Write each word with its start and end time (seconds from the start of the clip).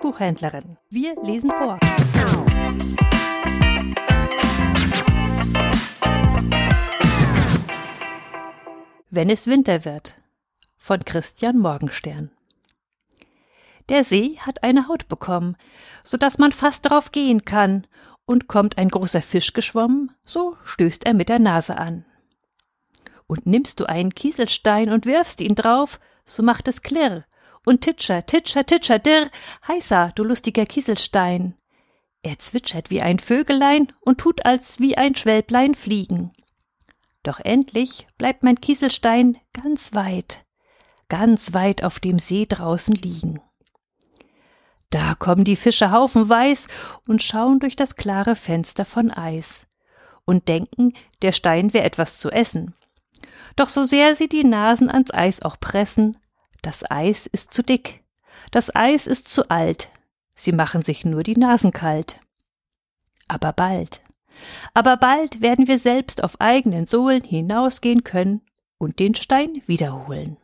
Buchhändlerin. 0.00 0.76
Wir 0.88 1.14
lesen 1.22 1.50
vor. 1.50 1.78
Wenn 9.10 9.30
es 9.30 9.46
Winter 9.46 9.84
wird 9.84 10.16
von 10.76 11.04
Christian 11.04 11.58
Morgenstern. 11.58 12.30
Der 13.88 14.04
See 14.04 14.38
hat 14.38 14.62
eine 14.62 14.88
Haut 14.88 15.08
bekommen, 15.08 15.56
so 16.04 16.16
dass 16.16 16.38
man 16.38 16.52
fast 16.52 16.86
darauf 16.86 17.12
gehen 17.12 17.44
kann, 17.44 17.86
und 18.24 18.46
kommt 18.46 18.78
ein 18.78 18.88
großer 18.88 19.22
Fisch 19.22 19.52
geschwommen, 19.52 20.12
so 20.24 20.56
stößt 20.64 21.04
er 21.04 21.14
mit 21.14 21.28
der 21.28 21.40
Nase 21.40 21.76
an. 21.76 22.04
Und 23.26 23.46
nimmst 23.46 23.80
du 23.80 23.86
einen 23.86 24.14
Kieselstein 24.14 24.90
und 24.90 25.06
wirfst 25.06 25.40
ihn 25.40 25.56
drauf, 25.56 25.98
so 26.24 26.42
macht 26.42 26.68
es 26.68 26.82
klirr, 26.82 27.24
und 27.66 27.82
titscher, 27.82 28.26
titscher, 28.26 28.64
titscher, 28.64 28.98
dirr, 28.98 29.30
heißer, 29.66 30.12
du 30.14 30.24
lustiger 30.24 30.64
Kieselstein. 30.64 31.54
Er 32.22 32.38
zwitschert 32.38 32.90
wie 32.90 33.00
ein 33.00 33.18
Vögelein 33.18 33.92
und 34.00 34.18
tut 34.18 34.44
als 34.44 34.80
wie 34.80 34.96
ein 34.96 35.14
Schwälblein 35.14 35.74
fliegen. 35.74 36.32
Doch 37.22 37.40
endlich 37.40 38.06
bleibt 38.18 38.42
mein 38.42 38.60
Kieselstein 38.60 39.38
ganz 39.52 39.94
weit, 39.94 40.44
ganz 41.08 41.52
weit 41.54 41.84
auf 41.84 42.00
dem 42.00 42.18
See 42.18 42.46
draußen 42.46 42.94
liegen. 42.94 43.40
Da 44.90 45.14
kommen 45.14 45.44
die 45.44 45.56
Fische 45.56 45.92
haufenweis 45.92 46.66
und 47.06 47.22
schauen 47.22 47.60
durch 47.60 47.76
das 47.76 47.96
klare 47.96 48.36
Fenster 48.36 48.84
von 48.84 49.10
Eis 49.10 49.66
und 50.24 50.48
denken, 50.48 50.92
der 51.22 51.32
Stein 51.32 51.72
wär 51.72 51.84
etwas 51.84 52.18
zu 52.18 52.30
essen. 52.30 52.74
Doch 53.56 53.68
so 53.68 53.84
sehr 53.84 54.14
sie 54.16 54.28
die 54.28 54.44
Nasen 54.44 54.90
ans 54.90 55.12
Eis 55.12 55.42
auch 55.42 55.58
pressen, 55.60 56.16
das 56.62 56.90
Eis 56.90 57.26
ist 57.26 57.52
zu 57.52 57.62
dick, 57.62 58.02
das 58.50 58.74
Eis 58.74 59.06
ist 59.06 59.28
zu 59.28 59.50
alt, 59.50 59.90
sie 60.34 60.52
machen 60.52 60.82
sich 60.82 61.04
nur 61.04 61.22
die 61.22 61.36
Nasen 61.36 61.72
kalt. 61.72 62.20
Aber 63.28 63.52
bald, 63.52 64.02
aber 64.74 64.96
bald 64.96 65.40
werden 65.40 65.68
wir 65.68 65.78
selbst 65.78 66.22
auf 66.24 66.40
eigenen 66.40 66.86
Sohlen 66.86 67.22
hinausgehen 67.22 68.04
können 68.04 68.40
und 68.78 68.98
den 68.98 69.14
Stein 69.14 69.62
wiederholen. 69.66 70.36